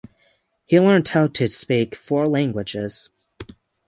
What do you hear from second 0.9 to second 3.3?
how to speak four languages.